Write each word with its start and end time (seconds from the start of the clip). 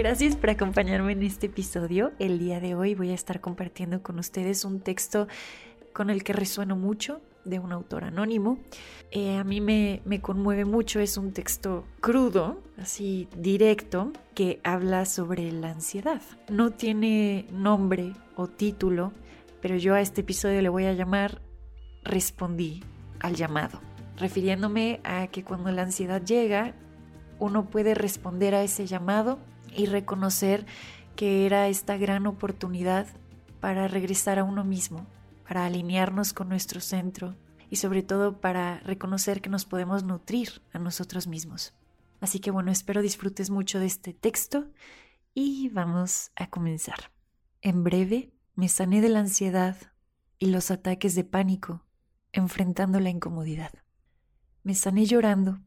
Gracias 0.00 0.34
por 0.34 0.48
acompañarme 0.48 1.12
en 1.12 1.22
este 1.22 1.48
episodio. 1.48 2.12
El 2.18 2.38
día 2.38 2.58
de 2.58 2.74
hoy 2.74 2.94
voy 2.94 3.10
a 3.10 3.14
estar 3.14 3.42
compartiendo 3.42 4.02
con 4.02 4.18
ustedes 4.18 4.64
un 4.64 4.80
texto 4.80 5.28
con 5.92 6.08
el 6.08 6.24
que 6.24 6.32
resueno 6.32 6.74
mucho 6.74 7.20
de 7.44 7.58
un 7.58 7.70
autor 7.70 8.04
anónimo. 8.04 8.58
Eh, 9.10 9.36
a 9.36 9.44
mí 9.44 9.60
me, 9.60 10.00
me 10.06 10.22
conmueve 10.22 10.64
mucho, 10.64 11.00
es 11.00 11.18
un 11.18 11.34
texto 11.34 11.84
crudo, 12.00 12.62
así 12.78 13.28
directo, 13.36 14.10
que 14.34 14.58
habla 14.64 15.04
sobre 15.04 15.52
la 15.52 15.72
ansiedad. 15.72 16.22
No 16.48 16.70
tiene 16.70 17.44
nombre 17.52 18.14
o 18.36 18.46
título, 18.46 19.12
pero 19.60 19.76
yo 19.76 19.92
a 19.92 20.00
este 20.00 20.22
episodio 20.22 20.62
le 20.62 20.70
voy 20.70 20.86
a 20.86 20.94
llamar 20.94 21.42
Respondí 22.04 22.82
al 23.18 23.34
llamado, 23.34 23.82
refiriéndome 24.16 25.00
a 25.04 25.26
que 25.26 25.44
cuando 25.44 25.70
la 25.70 25.82
ansiedad 25.82 26.24
llega, 26.24 26.74
uno 27.38 27.68
puede 27.68 27.94
responder 27.94 28.54
a 28.54 28.62
ese 28.62 28.86
llamado 28.86 29.38
y 29.76 29.86
reconocer 29.86 30.66
que 31.16 31.46
era 31.46 31.68
esta 31.68 31.96
gran 31.96 32.26
oportunidad 32.26 33.06
para 33.60 33.88
regresar 33.88 34.38
a 34.38 34.44
uno 34.44 34.64
mismo, 34.64 35.06
para 35.46 35.66
alinearnos 35.66 36.32
con 36.32 36.48
nuestro 36.48 36.80
centro 36.80 37.36
y 37.68 37.76
sobre 37.76 38.02
todo 38.02 38.40
para 38.40 38.80
reconocer 38.80 39.40
que 39.40 39.50
nos 39.50 39.64
podemos 39.64 40.02
nutrir 40.02 40.62
a 40.72 40.78
nosotros 40.78 41.26
mismos. 41.26 41.74
Así 42.20 42.40
que 42.40 42.50
bueno, 42.50 42.70
espero 42.70 43.02
disfrutes 43.02 43.50
mucho 43.50 43.78
de 43.78 43.86
este 43.86 44.12
texto 44.12 44.70
y 45.34 45.68
vamos 45.70 46.32
a 46.36 46.48
comenzar. 46.48 47.12
En 47.62 47.84
breve 47.84 48.32
me 48.54 48.68
sané 48.68 49.00
de 49.00 49.08
la 49.08 49.20
ansiedad 49.20 49.76
y 50.38 50.46
los 50.46 50.70
ataques 50.70 51.14
de 51.14 51.24
pánico, 51.24 51.84
enfrentando 52.32 52.98
la 52.98 53.10
incomodidad. 53.10 53.72
Me 54.62 54.74
sané 54.74 55.06
llorando, 55.06 55.60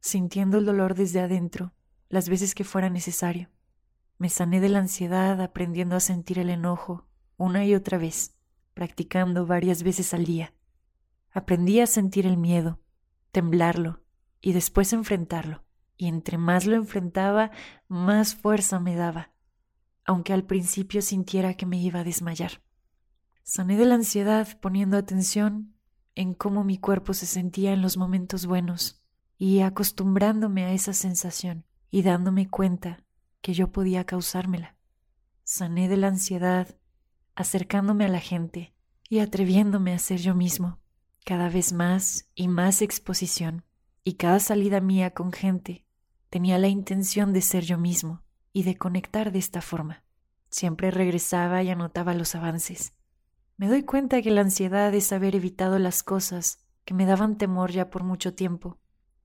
sintiendo 0.00 0.58
el 0.58 0.64
dolor 0.64 0.94
desde 0.94 1.20
adentro 1.20 1.75
las 2.08 2.28
veces 2.28 2.54
que 2.54 2.64
fuera 2.64 2.90
necesario. 2.90 3.50
Me 4.18 4.28
sané 4.28 4.60
de 4.60 4.68
la 4.68 4.78
ansiedad 4.78 5.40
aprendiendo 5.40 5.96
a 5.96 6.00
sentir 6.00 6.38
el 6.38 6.50
enojo 6.50 7.06
una 7.36 7.64
y 7.64 7.74
otra 7.74 7.98
vez, 7.98 8.34
practicando 8.74 9.46
varias 9.46 9.82
veces 9.82 10.14
al 10.14 10.24
día. 10.24 10.54
Aprendí 11.32 11.80
a 11.80 11.86
sentir 11.86 12.26
el 12.26 12.38
miedo, 12.38 12.80
temblarlo 13.30 14.02
y 14.40 14.52
después 14.52 14.92
enfrentarlo. 14.92 15.64
Y 15.98 16.08
entre 16.08 16.38
más 16.38 16.66
lo 16.66 16.76
enfrentaba, 16.76 17.50
más 17.88 18.34
fuerza 18.34 18.80
me 18.80 18.94
daba, 18.94 19.32
aunque 20.04 20.32
al 20.32 20.44
principio 20.44 21.00
sintiera 21.00 21.54
que 21.54 21.66
me 21.66 21.80
iba 21.80 22.00
a 22.00 22.04
desmayar. 22.04 22.62
Sané 23.42 23.76
de 23.76 23.86
la 23.86 23.94
ansiedad 23.94 24.58
poniendo 24.60 24.96
atención 24.96 25.74
en 26.14 26.34
cómo 26.34 26.64
mi 26.64 26.78
cuerpo 26.78 27.14
se 27.14 27.26
sentía 27.26 27.72
en 27.72 27.80
los 27.80 27.96
momentos 27.96 28.46
buenos 28.46 29.02
y 29.38 29.60
acostumbrándome 29.60 30.64
a 30.64 30.72
esa 30.72 30.92
sensación 30.92 31.64
y 31.90 32.02
dándome 32.02 32.48
cuenta 32.48 33.04
que 33.40 33.54
yo 33.54 33.70
podía 33.70 34.04
causármela. 34.04 34.76
Sané 35.44 35.88
de 35.88 35.96
la 35.96 36.08
ansiedad, 36.08 36.76
acercándome 37.34 38.04
a 38.04 38.08
la 38.08 38.20
gente 38.20 38.74
y 39.08 39.20
atreviéndome 39.20 39.94
a 39.94 39.98
ser 39.98 40.18
yo 40.18 40.34
mismo, 40.34 40.80
cada 41.24 41.48
vez 41.48 41.72
más 41.72 42.28
y 42.34 42.48
más 42.48 42.82
exposición, 42.82 43.64
y 44.02 44.14
cada 44.14 44.40
salida 44.40 44.80
mía 44.80 45.12
con 45.12 45.32
gente 45.32 45.84
tenía 46.30 46.58
la 46.58 46.68
intención 46.68 47.32
de 47.32 47.40
ser 47.40 47.64
yo 47.64 47.78
mismo 47.78 48.22
y 48.52 48.62
de 48.62 48.76
conectar 48.76 49.32
de 49.32 49.38
esta 49.38 49.60
forma. 49.60 50.04
Siempre 50.48 50.90
regresaba 50.90 51.62
y 51.62 51.70
anotaba 51.70 52.14
los 52.14 52.34
avances. 52.34 52.92
Me 53.56 53.68
doy 53.68 53.84
cuenta 53.84 54.22
que 54.22 54.30
la 54.30 54.42
ansiedad 54.42 54.92
es 54.94 55.12
haber 55.12 55.34
evitado 55.34 55.78
las 55.78 56.02
cosas 56.02 56.58
que 56.84 56.94
me 56.94 57.06
daban 57.06 57.36
temor 57.36 57.70
ya 57.70 57.90
por 57.90 58.04
mucho 58.04 58.34
tiempo, 58.34 58.78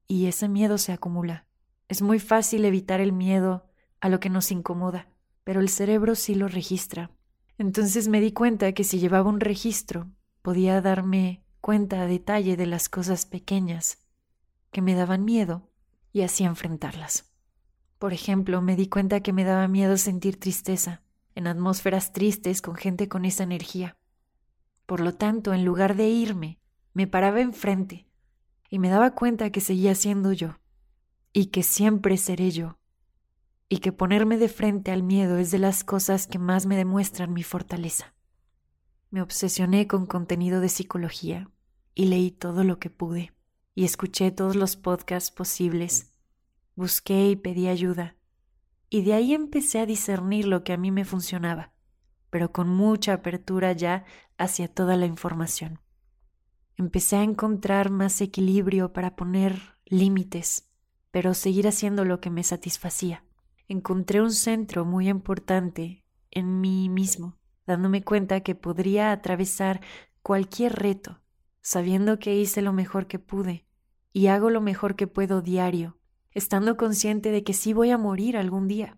y 0.08 0.26
ese 0.28 0.50
miedo 0.50 0.78
se 0.78 0.92
acumula. 0.92 1.46
Es 1.92 2.02
muy 2.02 2.20
fácil 2.20 2.64
evitar 2.64 3.02
el 3.02 3.12
miedo 3.12 3.66
a 4.00 4.08
lo 4.08 4.22
que 4.22 4.30
nos 4.30 4.50
incomoda, 4.54 5.10
pero 5.44 5.60
el 5.60 5.68
cerebro 5.68 6.16
sí 6.16 6.36
lo 6.36 6.48
registra. 6.48 7.12
Entonces 7.58 8.08
me 8.08 8.22
di 8.22 8.32
cuenta 8.32 8.72
que 8.72 8.86
si 8.86 8.98
llevaba 8.98 9.28
un 9.28 9.42
registro, 9.42 10.10
podía 10.42 10.80
darme 10.80 11.44
cuenta 11.60 12.02
a 12.02 12.08
detalle 12.08 12.56
de 12.56 12.66
las 12.66 12.88
cosas 12.88 13.26
pequeñas 13.26 13.98
que 14.72 14.82
me 14.82 14.96
daban 14.96 15.26
miedo 15.26 15.70
y 16.14 16.22
así 16.22 16.46
enfrentarlas. 16.46 17.30
Por 18.00 18.14
ejemplo, 18.14 18.62
me 18.62 18.78
di 18.78 18.88
cuenta 18.88 19.20
que 19.20 19.34
me 19.34 19.44
daba 19.44 19.68
miedo 19.68 19.98
sentir 19.98 20.40
tristeza 20.40 21.02
en 21.36 21.46
atmósferas 21.46 22.14
tristes 22.14 22.62
con 22.62 22.76
gente 22.76 23.10
con 23.10 23.26
esa 23.26 23.44
energía. 23.44 23.98
Por 24.86 25.02
lo 25.02 25.16
tanto, 25.16 25.54
en 25.54 25.66
lugar 25.66 25.98
de 25.98 26.08
irme, 26.08 26.58
me 26.94 27.06
paraba 27.06 27.42
enfrente 27.42 28.08
y 28.70 28.80
me 28.80 28.88
daba 28.88 29.12
cuenta 29.12 29.50
que 29.50 29.60
seguía 29.60 29.94
siendo 29.94 30.32
yo 30.32 30.56
y 31.34 31.48
que 31.48 31.64
siempre 31.64 32.18
seré 32.18 32.52
yo, 32.52 32.78
y 33.70 33.78
que 33.78 33.92
ponerme 33.92 34.38
de 34.38 34.50
frente 34.50 34.92
al 34.92 35.02
miedo 35.02 35.38
es 35.38 35.52
de 35.52 35.60
las 35.60 35.84
cosas 35.84 36.28
que 36.28 36.40
más 36.40 36.66
me 36.66 36.76
demuestran 36.76 37.34
mi 37.34 37.44
fortaleza. 37.44 38.14
Me 39.12 39.22
obsesioné 39.22 39.88
con 39.88 40.06
contenido 40.06 40.60
de 40.60 40.70
psicología 40.70 41.50
y 41.96 42.06
leí 42.06 42.32
todo 42.32 42.64
lo 42.64 42.80
que 42.80 42.90
pude, 42.90 43.34
y 43.74 43.86
escuché 43.86 44.32
todos 44.32 44.56
los 44.56 44.76
podcasts 44.76 45.32
posibles, 45.32 46.12
busqué 46.76 47.30
y 47.30 47.36
pedí 47.36 47.68
ayuda, 47.68 48.18
y 48.90 49.04
de 49.04 49.14
ahí 49.14 49.34
empecé 49.34 49.80
a 49.80 49.86
discernir 49.86 50.48
lo 50.48 50.66
que 50.66 50.74
a 50.74 50.78
mí 50.78 50.92
me 50.92 51.06
funcionaba, 51.06 51.72
pero 52.30 52.52
con 52.52 52.68
mucha 52.68 53.14
apertura 53.14 53.72
ya 53.72 54.04
hacia 54.38 54.68
toda 54.68 54.98
la 54.98 55.06
información. 55.06 55.80
Empecé 56.76 57.18
a 57.18 57.24
encontrar 57.24 57.90
más 57.90 58.20
equilibrio 58.20 58.92
para 58.92 59.16
poner 59.16 59.78
límites 59.86 60.71
pero 61.12 61.34
seguir 61.34 61.68
haciendo 61.68 62.06
lo 62.06 62.20
que 62.20 62.30
me 62.30 62.44
satisfacía. 62.44 63.24
Encontré 63.68 64.22
un 64.22 64.32
centro 64.32 64.86
muy 64.86 65.10
importante 65.10 66.04
en 66.32 66.62
mí 66.62 66.90
mismo, 66.90 67.38
dándome 67.68 68.04
cuenta 68.04 68.42
que 68.42 68.56
podría 68.56 69.12
atravesar 69.12 69.82
cualquier 70.22 70.74
reto, 70.74 71.22
sabiendo 71.62 72.20
que 72.20 72.36
hice 72.36 72.62
lo 72.62 72.74
mejor 72.74 73.08
que 73.08 73.20
pude 73.20 73.66
y 74.14 74.28
hago 74.28 74.50
lo 74.50 74.62
mejor 74.62 74.96
que 74.96 75.08
puedo 75.08 75.42
diario, 75.42 75.98
estando 76.32 76.78
consciente 76.78 77.32
de 77.32 77.44
que 77.44 77.54
sí 77.54 77.74
voy 77.74 77.92
a 77.92 77.98
morir 77.98 78.38
algún 78.38 78.68
día. 78.68 78.98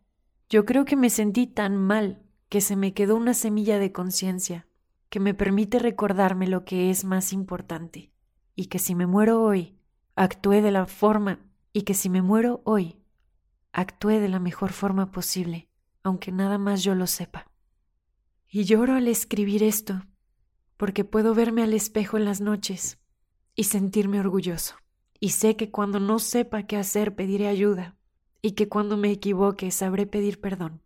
Yo 0.49 0.65
creo 0.65 0.85
que 0.85 0.95
me 0.95 1.09
sentí 1.09 1.47
tan 1.47 1.77
mal 1.77 2.23
que 2.49 2.61
se 2.61 2.75
me 2.75 2.93
quedó 2.93 3.15
una 3.15 3.33
semilla 3.33 3.79
de 3.79 3.91
conciencia 3.91 4.67
que 5.09 5.19
me 5.19 5.35
permite 5.35 5.77
recordarme 5.77 6.47
lo 6.47 6.65
que 6.65 6.89
es 6.89 7.05
más 7.05 7.33
importante 7.33 8.11
y 8.55 8.65
que 8.65 8.79
si 8.79 8.95
me 8.95 9.05
muero 9.05 9.43
hoy, 9.43 9.77
actúe 10.15 10.61
de 10.61 10.71
la 10.71 10.87
forma 10.87 11.39
y 11.73 11.81
que 11.81 11.95
si 11.95 12.09
me 12.09 12.21
muero 12.21 12.61
hoy, 12.63 12.99
actúe 13.71 14.19
de 14.19 14.29
la 14.29 14.39
mejor 14.39 14.71
forma 14.71 15.11
posible, 15.11 15.67
aunque 16.03 16.31
nada 16.31 16.57
más 16.59 16.83
yo 16.83 16.93
lo 16.93 17.07
sepa. 17.07 17.51
Y 18.47 18.65
lloro 18.65 18.93
al 18.93 19.07
escribir 19.07 19.63
esto, 19.63 20.05
porque 20.77 21.03
puedo 21.03 21.33
verme 21.33 21.63
al 21.63 21.73
espejo 21.73 22.17
en 22.17 22.25
las 22.25 22.39
noches 22.39 22.99
y 23.55 23.65
sentirme 23.65 24.19
orgulloso. 24.19 24.75
Y 25.19 25.29
sé 25.29 25.55
que 25.55 25.71
cuando 25.71 25.99
no 25.99 26.19
sepa 26.19 26.63
qué 26.63 26.77
hacer 26.77 27.15
pediré 27.15 27.47
ayuda, 27.47 27.97
y 28.41 28.51
que 28.51 28.69
cuando 28.69 28.97
me 28.97 29.09
equivoque 29.09 29.71
sabré 29.71 30.05
pedir 30.05 30.39
perdón. 30.41 30.83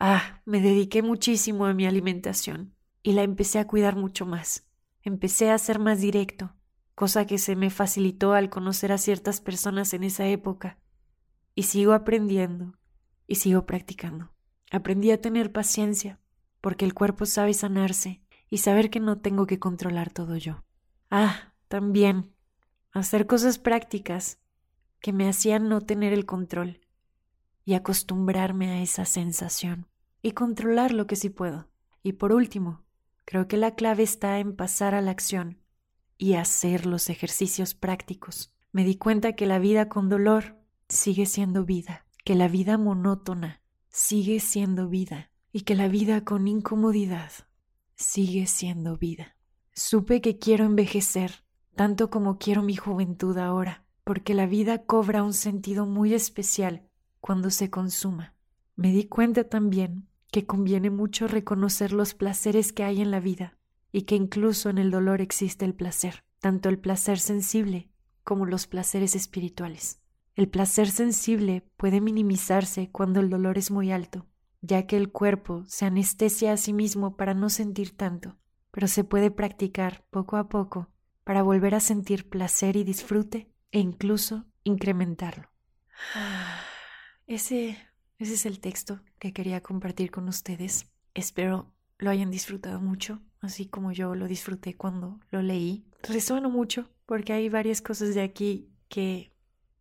Ah, 0.00 0.42
me 0.44 0.60
dediqué 0.60 1.02
muchísimo 1.02 1.66
a 1.66 1.74
mi 1.74 1.86
alimentación, 1.86 2.74
y 3.02 3.12
la 3.12 3.22
empecé 3.22 3.58
a 3.58 3.66
cuidar 3.66 3.94
mucho 3.94 4.26
más. 4.26 4.66
Empecé 5.02 5.50
a 5.50 5.58
ser 5.58 5.78
más 5.78 6.00
directo, 6.00 6.54
cosa 6.94 7.26
que 7.26 7.38
se 7.38 7.56
me 7.56 7.70
facilitó 7.70 8.32
al 8.34 8.50
conocer 8.50 8.92
a 8.92 8.98
ciertas 8.98 9.40
personas 9.40 9.94
en 9.94 10.04
esa 10.04 10.26
época. 10.26 10.78
Y 11.54 11.64
sigo 11.64 11.92
aprendiendo 11.92 12.74
y 13.26 13.36
sigo 13.36 13.66
practicando. 13.66 14.32
Aprendí 14.70 15.10
a 15.10 15.20
tener 15.20 15.52
paciencia, 15.52 16.20
porque 16.60 16.84
el 16.84 16.94
cuerpo 16.94 17.26
sabe 17.26 17.54
sanarse 17.54 18.22
y 18.48 18.58
saber 18.58 18.90
que 18.90 19.00
no 19.00 19.18
tengo 19.20 19.46
que 19.46 19.58
controlar 19.58 20.12
todo 20.12 20.36
yo. 20.36 20.64
Ah, 21.10 21.52
también 21.68 22.34
hacer 22.92 23.26
cosas 23.26 23.58
prácticas 23.58 24.38
que 25.00 25.12
me 25.12 25.28
hacían 25.28 25.68
no 25.68 25.80
tener 25.80 26.12
el 26.12 26.26
control 26.26 26.80
y 27.64 27.74
acostumbrarme 27.74 28.70
a 28.70 28.82
esa 28.82 29.04
sensación 29.04 29.88
y 30.22 30.32
controlar 30.32 30.92
lo 30.92 31.06
que 31.06 31.16
sí 31.16 31.28
puedo. 31.28 31.68
Y 32.02 32.12
por 32.12 32.32
último, 32.32 32.84
creo 33.24 33.48
que 33.48 33.56
la 33.56 33.74
clave 33.74 34.02
está 34.02 34.38
en 34.38 34.54
pasar 34.54 34.94
a 34.94 35.00
la 35.00 35.10
acción 35.10 35.63
y 36.18 36.34
hacer 36.34 36.86
los 36.86 37.10
ejercicios 37.10 37.74
prácticos, 37.74 38.52
Me 38.72 38.82
di 38.82 38.96
cuenta 38.96 39.34
que 39.34 39.46
la 39.46 39.60
vida 39.60 39.88
con 39.88 40.08
dolor 40.08 40.56
sigue 40.88 41.26
siendo 41.26 41.64
vida, 41.64 42.06
que 42.24 42.34
la 42.34 42.48
vida 42.48 42.76
monótona 42.76 43.62
sigue 43.88 44.40
siendo 44.40 44.88
vida 44.88 45.30
y 45.52 45.60
que 45.60 45.76
la 45.76 45.86
vida 45.86 46.24
con 46.24 46.48
incomodidad 46.48 47.30
sigue 47.94 48.46
siendo 48.46 48.96
vida. 48.96 49.36
Supe 49.74 50.20
que 50.20 50.40
quiero 50.40 50.64
envejecer 50.64 51.44
tanto 51.76 52.10
como 52.10 52.38
quiero 52.38 52.62
mi 52.62 52.74
juventud 52.74 53.38
ahora, 53.38 53.84
porque 54.02 54.34
la 54.34 54.46
vida 54.46 54.84
cobra 54.84 55.22
un 55.22 55.34
sentido 55.34 55.86
muy 55.86 56.12
especial 56.12 56.88
cuando 57.20 57.50
se 57.50 57.70
consuma. 57.70 58.34
Me 58.74 58.90
di 58.90 59.04
cuenta 59.04 59.44
también 59.44 60.08
que 60.32 60.46
conviene 60.46 60.90
mucho 60.90 61.28
reconocer 61.28 61.92
los 61.92 62.14
placeres 62.14 62.72
que 62.72 62.82
hay 62.82 63.00
en 63.00 63.12
la 63.12 63.20
vida 63.20 63.56
y 63.96 64.02
que 64.02 64.16
incluso 64.16 64.70
en 64.70 64.78
el 64.78 64.90
dolor 64.90 65.20
existe 65.20 65.64
el 65.64 65.72
placer, 65.72 66.24
tanto 66.40 66.68
el 66.68 66.80
placer 66.80 67.20
sensible 67.20 67.92
como 68.24 68.44
los 68.44 68.66
placeres 68.66 69.14
espirituales. 69.14 70.00
El 70.34 70.48
placer 70.48 70.90
sensible 70.90 71.62
puede 71.76 72.00
minimizarse 72.00 72.90
cuando 72.90 73.20
el 73.20 73.30
dolor 73.30 73.56
es 73.56 73.70
muy 73.70 73.92
alto, 73.92 74.26
ya 74.62 74.88
que 74.88 74.96
el 74.96 75.12
cuerpo 75.12 75.62
se 75.68 75.84
anestesia 75.84 76.52
a 76.52 76.56
sí 76.56 76.72
mismo 76.72 77.16
para 77.16 77.34
no 77.34 77.48
sentir 77.48 77.96
tanto, 77.96 78.36
pero 78.72 78.88
se 78.88 79.04
puede 79.04 79.30
practicar 79.30 80.04
poco 80.10 80.38
a 80.38 80.48
poco 80.48 80.90
para 81.22 81.44
volver 81.44 81.76
a 81.76 81.80
sentir 81.80 82.28
placer 82.28 82.74
y 82.74 82.82
disfrute 82.82 83.48
e 83.70 83.78
incluso 83.78 84.44
incrementarlo. 84.64 85.50
Ese, 87.28 87.78
ese 88.18 88.34
es 88.34 88.44
el 88.44 88.58
texto 88.58 89.02
que 89.20 89.32
quería 89.32 89.62
compartir 89.62 90.10
con 90.10 90.28
ustedes. 90.28 90.90
Espero 91.14 91.72
lo 91.98 92.10
hayan 92.10 92.30
disfrutado 92.30 92.80
mucho, 92.80 93.22
así 93.44 93.66
como 93.66 93.92
yo 93.92 94.14
lo 94.14 94.26
disfruté 94.26 94.74
cuando 94.76 95.20
lo 95.30 95.42
leí. 95.42 95.84
Resueno 96.02 96.50
mucho 96.50 96.88
porque 97.06 97.32
hay 97.32 97.48
varias 97.48 97.82
cosas 97.82 98.14
de 98.14 98.22
aquí 98.22 98.68
que 98.88 99.32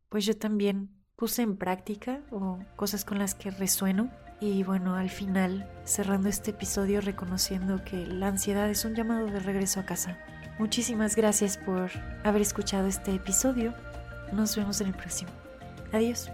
pues 0.10 0.26
yo 0.26 0.38
también 0.38 0.90
puse 1.16 1.42
en 1.42 1.58
práctica 1.58 2.22
o 2.32 2.60
cosas 2.76 3.06
con 3.06 3.20
las 3.20 3.36
que 3.36 3.52
resueno. 3.52 4.12
Y 4.40 4.64
bueno, 4.64 4.96
al 4.96 5.10
final, 5.10 5.70
cerrando 5.86 6.28
este 6.28 6.52
episodio 6.52 7.00
reconociendo 7.00 7.84
que 7.86 8.06
la 8.06 8.28
ansiedad 8.28 8.70
es 8.70 8.84
un 8.84 8.94
llamado 8.94 9.28
de 9.28 9.40
regreso 9.40 9.80
a 9.80 9.86
casa. 9.86 10.18
Muchísimas 10.60 11.16
gracias 11.16 11.58
por 11.58 11.90
haber 12.24 12.42
escuchado 12.42 12.88
este 12.88 13.16
episodio. 13.16 13.74
Nos 14.34 14.56
vemos 14.56 14.82
en 14.82 14.88
el 14.88 14.94
próximo. 14.94 15.32
Adiós. 15.94 16.30